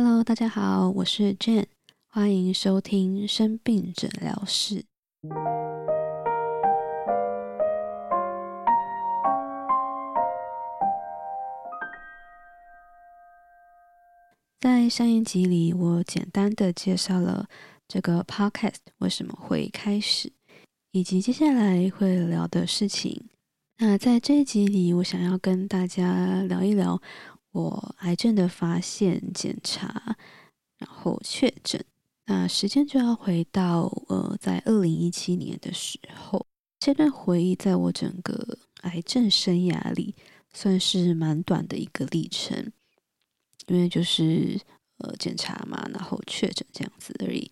[0.00, 1.66] Hello，大家好，我是 Jane，
[2.06, 4.84] 欢迎收听生病诊疗室。
[14.60, 17.48] 在上一集里，我简单的介绍了
[17.88, 20.32] 这个 Podcast 为什么会开始，
[20.92, 23.24] 以及接下来会聊的事情。
[23.78, 27.02] 那在这一集里，我想要跟大家聊一聊
[27.52, 30.16] 我癌症的发现、检查，
[30.78, 31.84] 然后确诊。
[32.26, 36.46] 那时间就要回到呃，在二零一七年的时候，
[36.78, 40.14] 这段回忆在我整个癌症生涯里
[40.52, 42.72] 算是蛮短的一个历程，
[43.66, 44.60] 因为就是
[44.98, 47.50] 呃检查嘛，然后确诊这样子而已。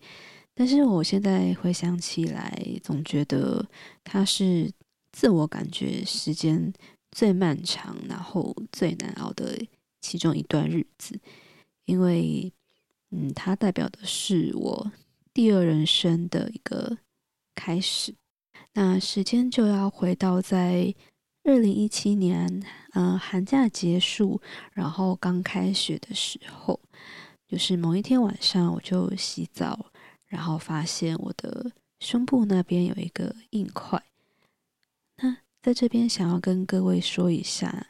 [0.53, 3.67] 但是我现在回想起来，总觉得
[4.03, 4.71] 它是。
[5.13, 6.71] 自我感觉时间
[7.09, 9.57] 最漫长，然后最难熬的
[10.07, 11.19] 其中一段日子，
[11.83, 12.49] 因为，
[13.11, 14.89] 嗯，它代表的是我
[15.33, 16.97] 第二人生的一个
[17.53, 18.15] 开始。
[18.71, 20.95] 那时间就要回到在
[21.43, 24.39] 二零一七年，呃，寒假结束，
[24.71, 26.79] 然后刚开学的时候，
[27.45, 29.87] 就是某一天晚上，我就洗澡，
[30.27, 34.01] 然后发现我的胸部那边有一个硬块。
[35.17, 37.87] 那在这边想要跟各位说一下，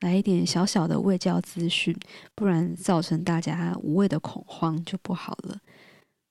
[0.00, 1.96] 来一点小小的卫教资讯，
[2.34, 5.60] 不然造成大家无谓的恐慌就不好了。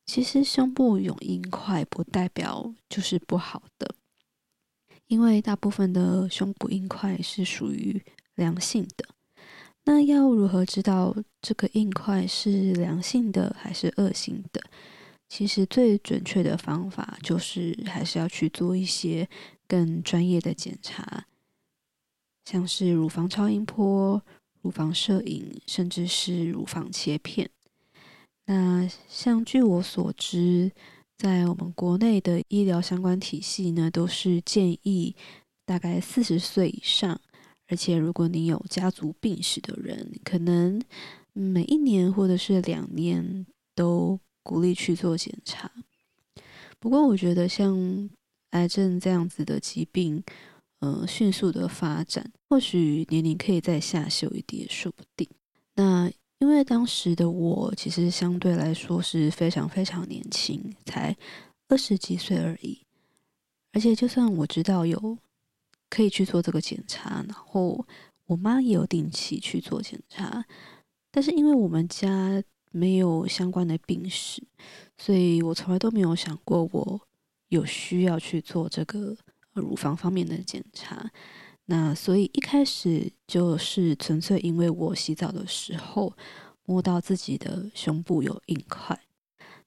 [0.06, 3.94] 其实胸部有硬块不代表就是不好的，
[5.08, 8.02] 因为大部分的胸部硬块是属于
[8.36, 9.06] 良性的。
[9.86, 14.62] 那要如何知道这个硬块是良性的还是恶性的？
[15.28, 19.30] 其实最准确的方法就是还是要去做一些
[19.68, 21.28] 更专业的检查，
[22.50, 24.20] 像是乳房超音波、
[24.64, 27.48] 乳房摄影，甚至是乳房切片。
[28.46, 30.72] 那像据我所知，
[31.16, 35.16] 在我们国内的医疗相关体系呢，都是建议
[35.64, 37.22] 大概四十岁以上，
[37.68, 40.82] 而且如果你有家族病史的人，可能
[41.34, 44.20] 每一年或者是两年都。
[44.42, 45.70] 鼓励去做检查，
[46.80, 48.10] 不过我觉得像
[48.52, 50.24] 癌症这样子的疾病，
[50.80, 55.28] 呃，迅速的发展，或许年龄可以再下修一点，说不定。
[55.76, 61.16] 那因为当时的我其实相对来说是非常非常年轻，才
[61.68, 62.86] 二十几岁而已。
[63.74, 65.18] 而且就算我知道有
[65.90, 67.86] 可以去做这个检查，然后
[68.26, 70.46] 我妈也有定期去做检查，
[71.12, 72.44] 但是因为我们家。
[72.72, 74.44] 没有相关的病史，
[74.96, 77.02] 所以我从来都没有想过我
[77.48, 79.18] 有需要去做这个
[79.60, 81.12] 乳房方面的检查。
[81.66, 86.12] 那所以一开始就是纯粹因为我洗澡的时候
[86.66, 89.00] 摸到自己的胸部有硬块。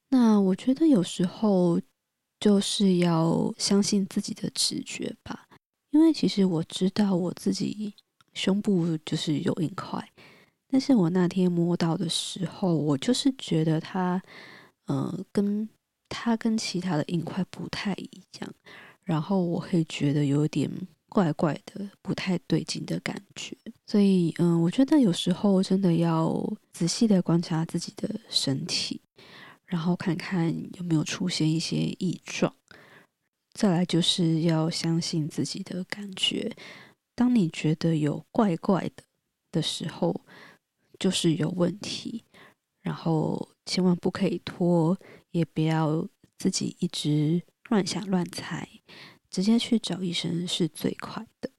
[0.09, 1.79] 那我觉得有时候
[2.39, 5.47] 就是要相信自己的直觉吧，
[5.91, 7.93] 因为其实我知道我自己
[8.33, 10.05] 胸部就是有硬块。
[10.67, 14.21] 但是我那天摸到的时候，我就是觉得它，
[14.87, 15.69] 呃，跟
[16.09, 18.09] 它跟其他的硬块不太一
[18.41, 18.53] 样，
[19.03, 20.69] 然后我会觉得有点
[21.09, 23.55] 怪怪的，不太对劲的感觉。
[23.87, 29.01] 所以，嗯、我觉得有时候真的要仔细的观察自己的身体，
[29.65, 32.53] 然后看看有没有出现一些异状。
[33.53, 36.55] 再来就是要相信自己的感觉，
[37.13, 39.03] 当你觉得有怪怪的
[39.51, 40.21] 的时候。
[40.99, 42.23] 就是有问题，
[42.81, 44.97] 然后千万不可以拖，
[45.31, 48.65] 也不要自己一直乱想乱猜，
[49.33, 51.49] 直接去找医生是最快的。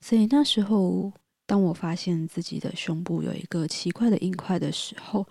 [0.00, 1.12] 所以那时候，
[1.46, 5.26] 当我发现自己的胸部有一个奇怪的硬块的时候，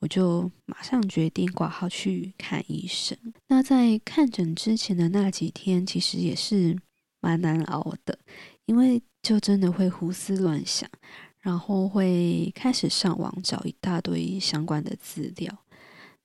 [0.00, 3.16] 我就马上决定挂号去看医生。
[3.46, 6.76] 那在看诊之前的那几天，其实也是
[7.20, 8.18] 蛮难熬的，
[8.64, 10.88] 因为就真的会胡思乱想。
[11.40, 15.64] 然后会开始上网找一大堆相关的资料。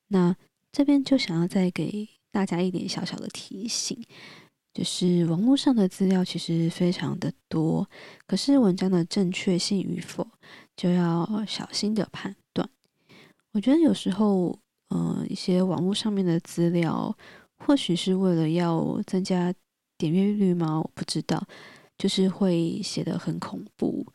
[0.07, 0.35] 那
[0.71, 4.03] 这边就想要再给大家一点小小的提醒，
[4.73, 7.87] 就是网络上的资料其实非常的多，
[8.25, 10.27] 可是文章的正确性与否
[10.75, 12.67] 就要小心的判断。
[13.51, 14.57] 我觉得有时候，
[14.89, 17.15] 呃，一些网络上面的资料，
[17.57, 19.53] 或许是为了要增加
[19.97, 20.79] 点阅率吗？
[20.79, 21.45] 我不知道，
[21.97, 24.05] 就是会写得很恐怖。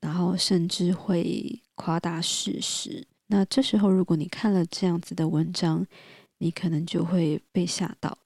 [0.00, 3.04] 然后甚至会夸大事实。
[3.26, 5.84] 那这时候，如果你看了这样子的文章，
[6.38, 8.16] 你可能就会被吓到，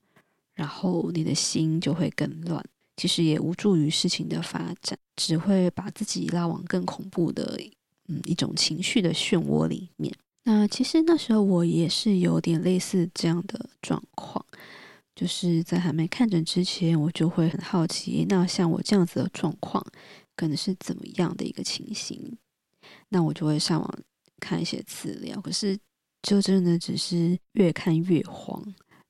[0.62, 2.64] 然后你的心就会更乱。
[2.96, 7.60] 其实也无助于事情的发展，只会把自己拉往更恐怖的
[8.06, 10.14] 嗯一种情绪的漩涡里面。
[10.44, 14.44] 那其实那时候我也是有点类似这样的状况，
[15.16, 19.84] 就是在还没看诊之前，我就会很好奇，那像我这样子的状况，
[20.36, 22.38] 可能是怎么样的一个情形？
[23.08, 23.98] 那我就会上网
[24.38, 25.76] 看一些资料，可是
[26.22, 28.62] 就真的只是越看越慌，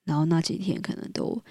[0.05, 1.43] 然后那几天可能都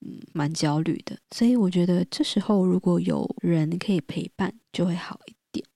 [0.00, 5.66] 嗯蛮焦虑的，所以我觉得这时候如果有人可以陪伴，就会好一点，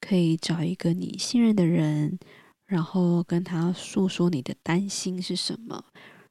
[0.00, 2.18] 可以找一个你信任的人。
[2.66, 5.86] 然后跟他诉说你的担心是什么，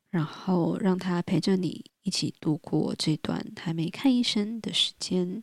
[0.10, 5.42] 然后让他陪着你一起度过这段还没看医生的时间。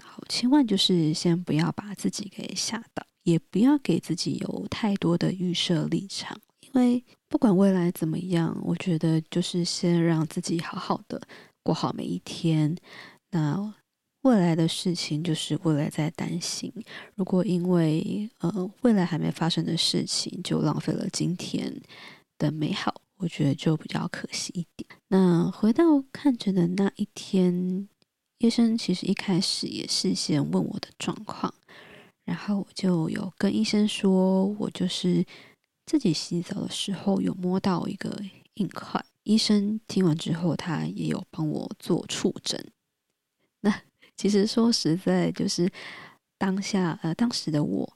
[0.00, 11.20] 好，千万就是先不要把自己给吓到，也不要给自己有太多的预设立场，因为不管未来怎么样，我觉得就是先让自己好好的
[11.62, 12.76] 过好每一天。
[13.30, 13.74] 那。
[14.22, 16.70] 未来的事情就是未来在担心，
[17.14, 21.72] 如果因为呃未来还没发生的事情就浪费了今天
[22.36, 24.90] 的美好，我觉得就比较可惜一点。
[25.06, 27.88] 那回到看诊的那一天，
[28.38, 31.54] 医生其实一开始也是先问我的状况，
[32.24, 35.24] 然后我就有跟医生说，我就是
[35.88, 38.16] 自己洗澡的时候有摸到一个
[38.54, 39.04] 硬块。
[39.24, 42.64] 医生听完之后，他也有帮我做触诊。
[43.62, 43.82] 那。
[44.16, 45.70] 其实说实在，就是
[46.38, 47.88] 当下呃，当时的我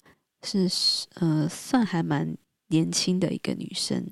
[0.46, 0.70] 是
[1.14, 4.08] 呃，算还蛮年轻的一个女生，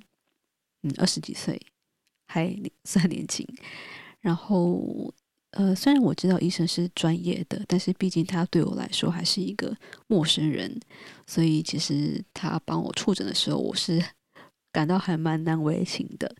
[0.82, 1.60] 嗯，二十几岁，
[2.26, 3.46] 还算年轻。
[4.18, 5.14] 然后
[5.52, 9.76] 呃，虽然我知道医生是专业的，但是毕竟他对我来说还是一个
[10.06, 10.80] 陌生人，
[11.26, 14.00] 所以其实他帮我触诊的时候，我是
[14.72, 16.34] 感到还蛮难为情的。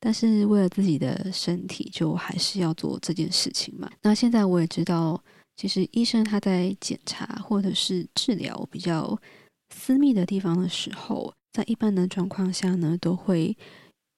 [0.00, 3.90] 但是为了自己的身体，就还是要做这件事情嘛。
[4.02, 5.22] 那现在我也知道，
[5.56, 9.18] 其实医生他在检查或者是治疗比较
[9.74, 13.56] 私密的地方的时候，在一般的状况下呢，都会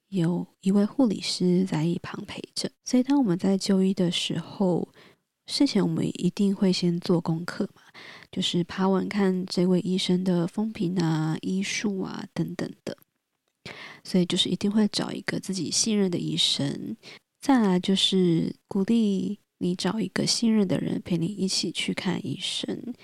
[0.08, 2.70] 有一位护理师在一旁陪着。
[2.84, 4.88] 所以当我们在就医的时候，
[5.46, 7.82] 事前我们一定会先做功课嘛，
[8.30, 12.96] 就是爬文看这位医生的风评啊、医术啊等等的。
[14.04, 16.96] 所以就是一定会找一个自己信任的医生，
[17.40, 22.94] 再来就是鼓励你找一个信任的人陪你一起去看医生。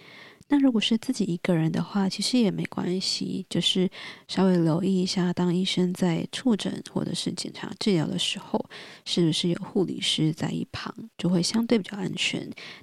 [0.52, 3.88] 那如果是自己一个人的话，其实也没关系，就是
[4.28, 8.62] 稍微留意一下，当医生在触诊或者是检查治疗的时候，
[9.06, 12.40] 是不是有护理师在一旁，就会相对比较安全，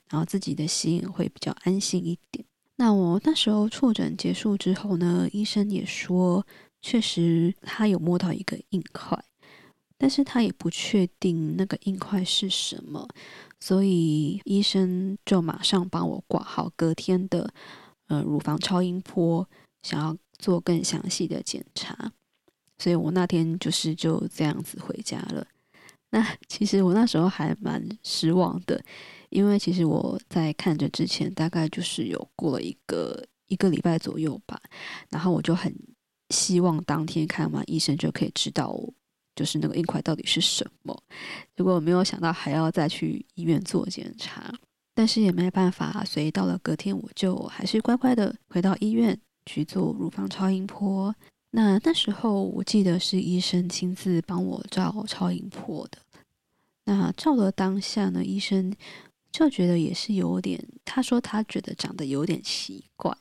[0.10, 2.44] 然后自己的心也会比较安心一点。
[2.78, 6.44] 那我那时候触诊结束之后呢，医生也说。
[6.82, 9.22] 确实，他有摸到一个硬块，
[9.98, 13.06] 但是他也不确定那个硬块是什么，
[13.60, 17.54] 所以医生就马上帮我挂号隔天的
[18.08, 19.48] 呃乳房超音波，
[19.84, 22.12] 想要做更详细的检查，
[22.78, 25.46] 所以我那天就是就这样子回家了。
[26.12, 28.82] 那 其实我那时候还蛮失望的，
[29.30, 34.60] 因为其实我在看着之前大概就是有过了一个一个礼拜左右吧，
[35.10, 35.74] 然后我就很。
[36.32, 38.80] 希望当天看完医生就可以知道，
[39.40, 41.02] 就是那个硬块到底是什么。
[41.56, 44.54] 结果我没有想到还要再去医院做检查，
[44.94, 51.16] 但是也没办法，所以到了隔天我就还是乖乖的回到医院去做乳房超音波。
[51.52, 56.00] 那那时候我记得是医生亲自帮我照超音波的。
[56.84, 58.76] 那照了当下呢，医生
[59.32, 63.16] 就觉得也是有点，他说他觉得长得有点奇怪。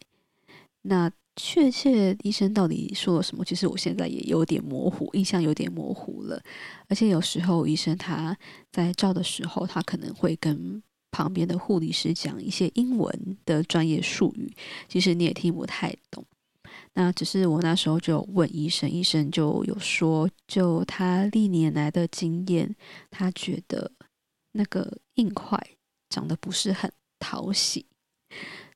[0.83, 1.09] 那。
[1.41, 3.45] 确切医生到底说了什么？
[3.45, 6.43] 其实我现在也有点模糊，印象有点模糊了。
[6.89, 8.37] 而且有时候医生他
[8.73, 14.53] 在照的时候，他可能会跟旁边的护理师讲一些英文的专业术语，
[14.89, 16.25] 其实你也听不太懂。
[16.95, 22.75] 那只是我那时候就问医生，医生就有说，就他历年来的经验，
[23.11, 23.93] 他觉得
[24.53, 25.57] 那个硬块
[26.11, 27.87] 长得不是很讨喜，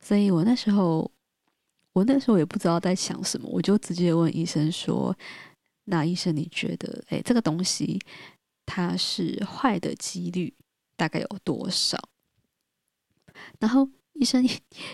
[0.01, 1.11] 所以我那时候。
[1.95, 5.15] 我那时候也不知道在想什么，我就直接问医生说
[5.85, 8.01] ：“那医生，你觉得，哎，这个东西
[8.65, 10.55] 它是坏的几率
[10.97, 11.99] 大概有多少？”
[13.61, 14.43] 然后医生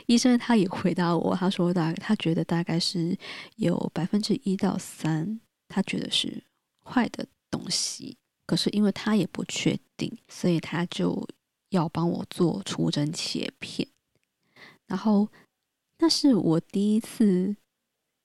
[0.06, 3.16] 医生他也回答我，他说大他觉得大概是
[3.54, 5.38] 有百分之一到三，
[5.68, 6.42] 他觉得是
[6.84, 8.16] 坏的东西。
[8.44, 11.28] 可是因为他也不确定，所以他就
[11.68, 13.86] 要帮我做除针切片，
[14.88, 15.28] 然后。
[15.98, 17.56] 那是我第一次，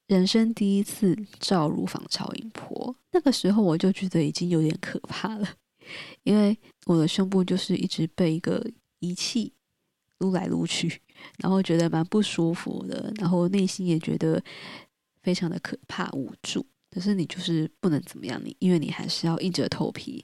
[0.07, 2.95] 人生第一次照乳房超音波。
[3.11, 5.47] 那个时候我就觉得已经有点可怕了，
[6.23, 8.65] 因为我的胸部就是一直被一个
[8.99, 9.51] 仪器
[10.19, 11.01] 撸来撸去，
[11.39, 14.41] 然后觉得蛮不舒服的，然后内心也觉得
[15.21, 16.65] 非常的可怕无助。
[16.91, 20.23] 可是你就是不能怎么样，你因为你还是要硬着头皮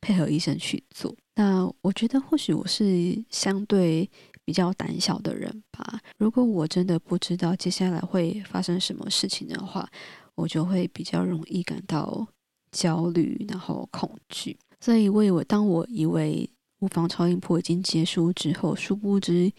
[0.00, 1.14] 配合医生去做。
[1.34, 4.10] 那我觉得或许我是相对
[4.46, 6.00] 比较胆小的人吧。
[6.16, 9.86] 如果我真的不知道接下来会发生什么事情的话，
[10.34, 12.26] 我就会比较容易感到
[12.72, 14.56] 焦虑，然后恐惧。
[14.80, 16.48] 所以我以为，当我以为
[16.78, 19.52] 无房超音波已经结束之后，殊不知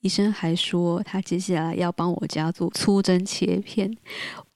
[0.00, 3.96] 医生还说他接下来要帮我家做粗针切片，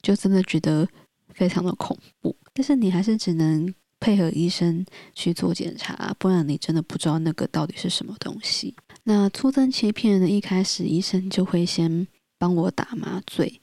[0.03, 0.87] 就真的觉得。
[1.33, 8.75] 非常的恐怖，但是你还是只能配合医生去做检查，不然你真的不知道那个到底是什么东西。
[9.09, 12.05] 那粗针切片呢，一开始医生就会先
[12.37, 13.61] 帮我打麻醉，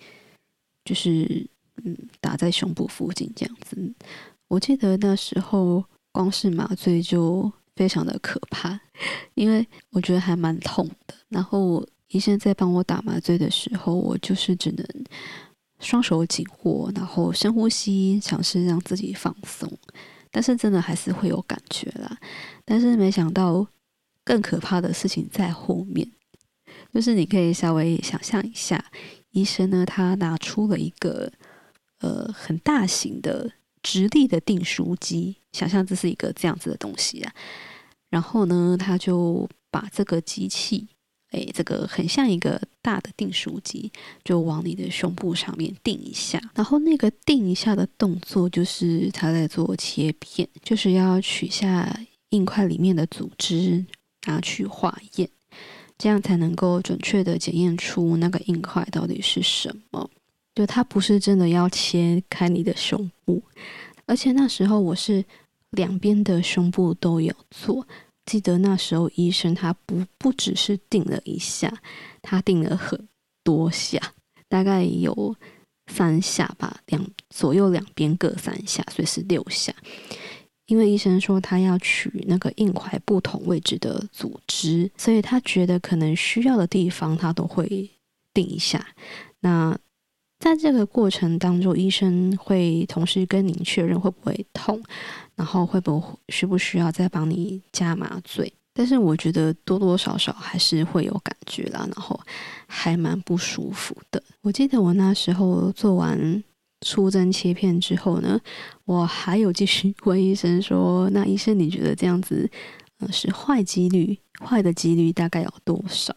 [0.86, 1.46] 就是
[1.84, 3.76] 嗯打在胸部附近这样子。
[4.48, 8.80] 我记得那时候光是麻醉就非常的可怕，
[9.34, 11.14] 因为我觉得还蛮痛的。
[11.28, 14.86] 然后医生在帮我打麻醉的时候，我就是只能。
[15.80, 19.70] 双手紧握，然后深呼吸，尝试让自己放松。
[20.30, 22.18] 但是真的还是会有感觉啦。
[22.64, 23.66] 但是没想到
[24.24, 26.10] 更可怕的事情在后面，
[26.92, 28.84] 就是你可以稍微想象一下，
[29.30, 31.30] 医生呢，他拿出了一个
[32.00, 33.52] 呃很大型的
[33.82, 37.32] 直立的订书机，想象这是一个这样子的东西啊。
[38.10, 40.88] 然后呢，他就把这个机器。
[41.30, 43.90] 哎，这个很像一个大的订书机，
[44.22, 51.92] 就往你的胸部上面订一下，然后那个订一下的动作，就是他在做切片，就是要取下
[52.28, 53.84] 硬块里面的组织，
[54.26, 55.28] 拿去化验，
[55.96, 60.10] 这样才能够准确的检验出那个硬块到底是什么。
[60.54, 63.42] 就他不是真的要切开你的胸部，
[64.06, 65.24] 而且那时候我是
[65.70, 67.86] 两边的胸部都有做。
[68.24, 71.70] 记得那时候，医生他不不只是定了一下，
[72.22, 73.08] 他定了很
[73.42, 74.00] 多下，
[74.48, 75.34] 大概有
[75.88, 79.74] 三下吧，两左右两边各三下，所以是六下。
[80.66, 87.90] 因为医生说他要取那个硬块不同位置的组织，所以他觉得可能需要的地方他都会
[88.32, 88.86] 定一下。
[89.40, 89.76] 那
[90.40, 94.82] 在这个过程当中，医生会同时跟您确认会不会痛。
[95.36, 98.52] 然后会不会需不需要再帮你加麻醉？
[98.72, 102.20] 但是我觉得多多少少还是会有感觉啦，然后
[102.68, 104.22] 还蛮不舒服的。
[104.42, 106.40] 我记得我那时候做完
[106.84, 108.38] 出针切片之后呢，
[108.84, 112.48] 我还有继续 问医生说：“那医生你觉得这样子，
[112.98, 114.16] 呃，是坏几率？
[114.44, 116.14] 坏的几率大概有多少？”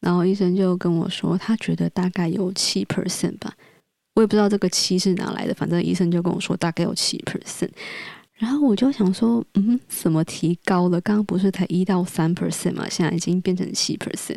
[0.00, 3.54] 然后医生就跟我说，他觉得大概有七 percent 吧。
[4.14, 7.70] 我也不知道这个七是哪来的，反正医生就跟我说大概有七 percent，
[8.34, 11.00] 然后我就想说，嗯，怎么提高了？
[11.00, 14.36] 刚刚不是才一到三 percent 嘛，现在已经变成七 percent，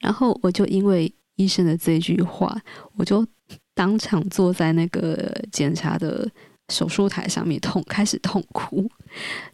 [0.00, 2.60] 然后我就因为医生的这句话，
[2.96, 3.26] 我就
[3.76, 6.26] 当场坐在那个检查的
[6.70, 8.90] 手术台上面痛，开始痛哭，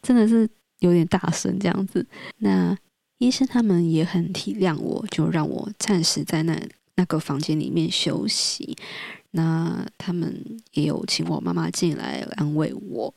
[0.00, 0.49] 真的是
[0.79, 2.07] 有点大声这样子。
[2.38, 2.75] 那
[3.19, 6.57] 医生他们也很体谅我，就让我暂时在那
[6.95, 8.76] 那个房间里面休息。
[9.33, 10.41] 那他们
[10.75, 13.12] 也有请我妈妈进来安慰我，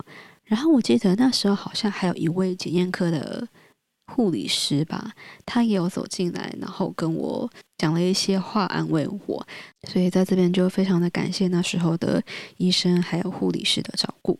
[0.46, 3.48] 然后我记得那时候好像还有一位检验科的
[4.08, 5.14] 护理师吧，
[5.46, 9.48] 他也有走进来，然后跟我讲了一些话安慰我，
[9.88, 12.24] 所以在这边就非常的感谢那时候的
[12.58, 14.40] 医生还有护理师的照顾。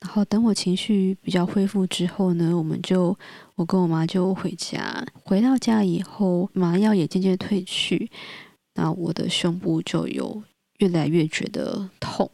[0.00, 3.16] 然后等我情绪比较恢复之后呢，我们就
[3.56, 8.10] 我跟我妈就回家，回到家以后麻药也渐渐退去，
[8.74, 10.42] 那我的胸部就有。
[10.78, 12.30] 越来越觉得痛，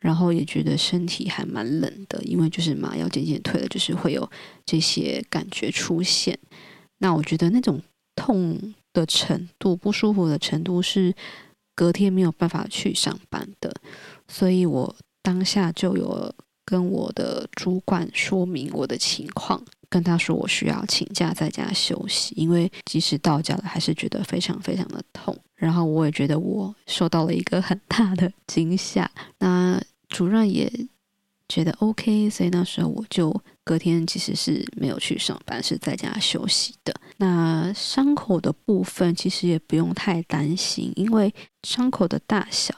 [0.00, 4.30] 然后也觉得身体还蛮冷的，因为就是麻药渐渐退了，就是会有
[4.64, 6.38] 这些感觉出现。
[6.98, 7.80] 那我觉得那种
[8.16, 11.14] 痛的程度、不舒服的程度是
[11.74, 13.72] 隔天没有办法去上班的，
[14.26, 25.36] 所以我当下就有跟我的主管说明我的情况，跟他说我需要请假在家休息，因为即使到家了，还是觉得非常非常的痛。
[25.54, 30.70] 然后我也觉得我受到了一个很大的惊吓，那主任也
[31.48, 36.94] 觉得 OK，所以那时候我就隔天其实是没有去上班，是在家休息的。
[37.16, 42.72] 那伤口的部分其实也不用太担心，因为伤口的大小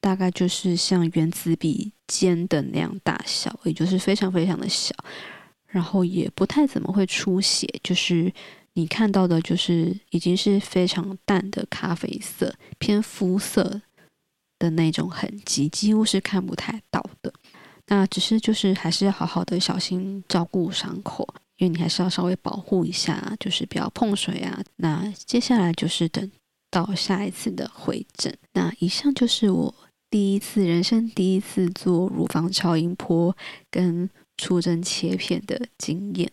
[0.00, 4.92] 大概就是像原子笔尖的那样大小，也就是非常非常的小，
[5.70, 8.32] 然后也不太怎么会出血，就是。
[8.74, 13.82] 你看到的就是已经是非常淡的咖啡色，偏肤色
[14.60, 17.32] 的那种痕迹，几乎是看不太到的。
[17.88, 24.62] 那只是就是还是要好好的小心照顾伤口，因为你还是要稍微保护一下，就是不要碰水啊。
[24.76, 26.30] 那接下来就是等
[26.70, 28.32] 到下一次的回诊。
[28.52, 29.74] 那以上就是我
[30.08, 33.36] 第一次人生第一次做乳房超音波
[33.68, 34.08] 跟
[34.40, 36.32] 出针切片的经验。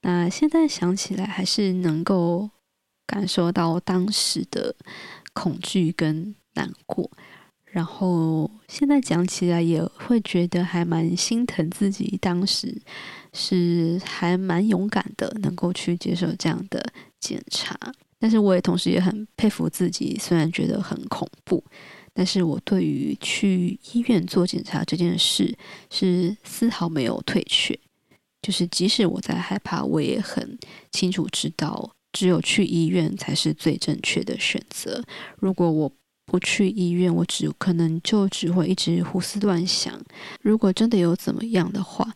[0.00, 2.48] 那现在想起来还是能够
[3.06, 4.74] 感受到当时的
[5.34, 7.10] 恐惧跟难过。
[7.64, 12.80] 然后现在讲起来也会觉得还蛮心疼自己，当时
[13.32, 17.76] 是还蛮勇敢的，能够去接受这样的检查。
[18.20, 21.62] 但是我也同时也很佩服自己，虽然觉得很恐怖，
[22.14, 25.54] 但是我对于去医院做检查这件事
[25.90, 27.78] 是丝毫没有退却。
[28.40, 30.58] 就是即使我在害怕，我也很
[30.92, 35.02] 清楚知道，只有去医院才是最正确的选择。
[35.38, 35.90] 如果我
[36.26, 39.98] 不去医院，我只可能就只会一直胡思乱想。
[40.40, 42.14] 如果真的有怎么样的话，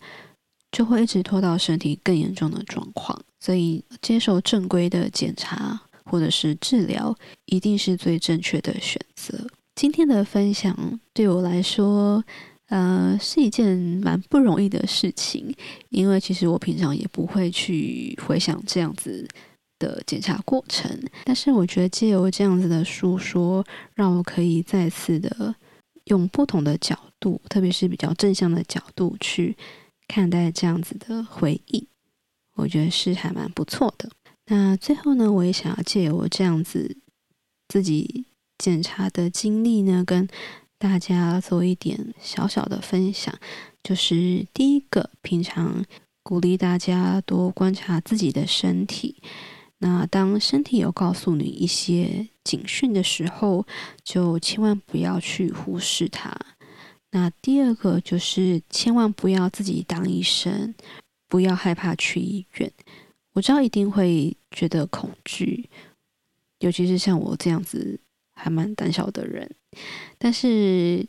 [0.70, 3.18] 就会一直拖到身体更严重的状况。
[3.40, 9.46] 所以，接受正规的检查或者是治疗，一定是最正确的选择。
[9.78, 12.24] 今天的分享对我来说，
[12.66, 15.54] 呃，是一件蛮不容易的事情，
[15.90, 19.24] 因为其实我平常也不会去回想这样子。
[19.78, 20.90] 的检查过程，
[21.24, 25.54] 但是我觉得借由这样子的诉说，让我可以再次的
[26.06, 29.56] 用不同的角度，特别是比较正向的角度去
[30.08, 31.86] 看待这样子的回忆，
[32.56, 34.10] 我觉得是还蛮不错的。
[34.46, 36.96] 那最后呢，我也想要借由这样子
[37.68, 38.24] 自己
[38.58, 40.28] 检查的经历呢，跟
[40.76, 43.34] 大家做一点小小的分享，
[43.82, 45.84] 就是第一个，平常
[46.22, 49.16] 鼓励大家多观察自己的身体。
[49.78, 53.64] 那当身体有告诉你一些警讯的时候，
[54.02, 56.36] 就千万不要去忽视它。
[57.12, 60.74] 那第二个就是千万不要自己当医生，
[61.28, 62.72] 不要害怕去医院。
[63.34, 65.70] 我知道一定会觉得恐惧，
[66.58, 68.00] 尤其是像我这样子
[68.38, 69.50] 还蛮胆小的人。
[70.16, 71.04] 但是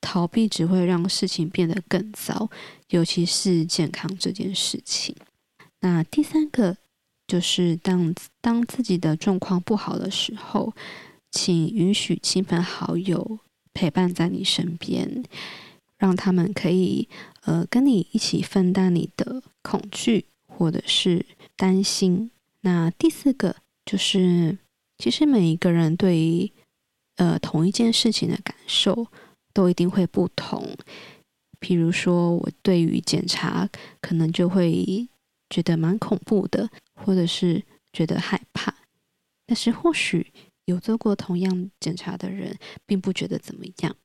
[0.00, 2.48] 逃避只会让事情变得更糟，
[2.88, 5.14] 尤其是健康这件事情。
[5.80, 6.76] 那第三个。
[7.28, 10.74] 就是当当自己的状况不好的时候，
[11.30, 13.38] 请允许亲朋好友
[13.72, 15.24] 陪伴在你身边，
[15.96, 17.08] 让他们可以
[17.44, 21.24] 呃跟你一起分担你的恐惧或者是
[21.56, 22.30] 担心。
[22.62, 23.56] 那第四个
[23.86, 24.58] 就是，
[24.98, 26.52] 其实每一个人对于
[27.22, 29.06] 呃同一件事情的感受
[29.54, 30.76] 都一定会不同。
[31.60, 33.68] 譬如说我对于检查
[34.00, 35.08] 可能就会
[35.48, 36.68] 觉得蛮恐怖的。
[37.04, 37.60] 或者是
[37.92, 38.72] 觉得害怕，
[39.44, 40.32] 但是或许
[40.66, 42.56] 有做过同样检查的人，
[42.86, 43.96] 并不觉得怎么样。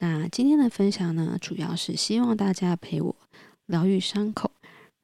[0.00, 3.16] 那今天的分享呢，主要是希望大家陪我
[3.64, 4.50] 疗愈伤口，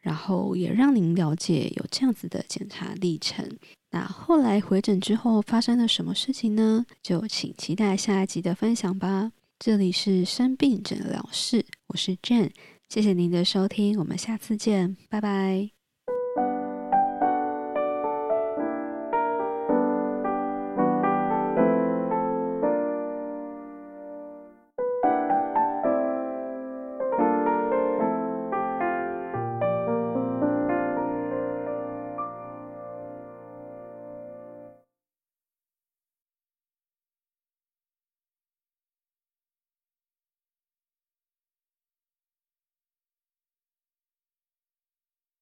[0.03, 3.49] 然后也让您了解有这样子的检查历程。
[3.91, 6.85] 那后来回诊之后发生了什么事情呢？
[7.03, 9.33] 就请期待下一集的分享吧。
[9.59, 12.51] 这里是生病诊疗室，我是 Jane，
[12.89, 15.76] 谢谢您的收听，我们下次见，拜拜。